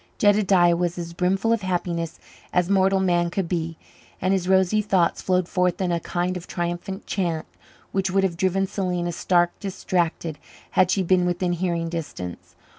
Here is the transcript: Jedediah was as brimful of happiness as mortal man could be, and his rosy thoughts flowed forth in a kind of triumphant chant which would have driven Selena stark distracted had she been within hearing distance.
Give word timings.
Jedediah 0.17 0.75
was 0.75 0.97
as 0.97 1.13
brimful 1.13 1.53
of 1.53 1.61
happiness 1.61 2.17
as 2.51 2.71
mortal 2.71 2.99
man 2.99 3.29
could 3.29 3.47
be, 3.47 3.77
and 4.19 4.33
his 4.33 4.49
rosy 4.49 4.81
thoughts 4.81 5.21
flowed 5.21 5.47
forth 5.47 5.79
in 5.79 5.91
a 5.91 5.99
kind 5.99 6.35
of 6.35 6.47
triumphant 6.47 7.05
chant 7.05 7.45
which 7.91 8.09
would 8.09 8.23
have 8.23 8.35
driven 8.35 8.65
Selena 8.65 9.11
stark 9.11 9.51
distracted 9.59 10.39
had 10.71 10.89
she 10.89 11.03
been 11.03 11.27
within 11.27 11.53
hearing 11.53 11.87
distance. 11.87 12.55